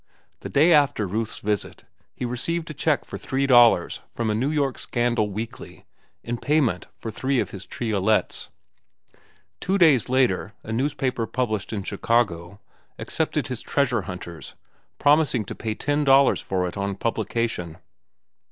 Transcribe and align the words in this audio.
The 0.39 0.49
day 0.49 0.73
after 0.73 1.07
Ruth's 1.07 1.37
visit, 1.37 1.83
he 2.15 2.25
received 2.25 2.71
a 2.71 2.73
check 2.73 3.05
for 3.05 3.19
three 3.19 3.45
dollars 3.45 3.99
from 4.09 4.31
a 4.31 4.33
New 4.33 4.49
York 4.49 4.79
scandal 4.79 5.29
weekly 5.29 5.85
in 6.23 6.39
payment 6.39 6.87
for 6.97 7.11
three 7.11 7.39
of 7.39 7.51
his 7.51 7.67
triolets. 7.67 8.49
Two 9.59 9.77
days 9.77 10.09
later 10.09 10.53
a 10.63 10.73
newspaper 10.73 11.27
published 11.27 11.71
in 11.71 11.83
Chicago 11.83 12.59
accepted 12.97 13.45
his 13.47 13.61
"Treasure 13.61 14.01
Hunters," 14.01 14.55
promising 14.97 15.45
to 15.45 15.53
pay 15.53 15.75
ten 15.75 16.03
dollars 16.03 16.41
for 16.41 16.67
it 16.67 16.75
on 16.75 16.95
publication. 16.95 17.77